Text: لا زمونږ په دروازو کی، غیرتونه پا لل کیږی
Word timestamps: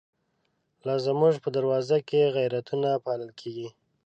لا 0.85 0.95
زمونږ 1.05 1.35
په 1.43 1.49
دروازو 1.55 1.97
کی، 2.07 2.31
غیرتونه 2.35 2.89
پا 3.03 3.11
لل 3.19 3.31
کیږی 3.39 3.67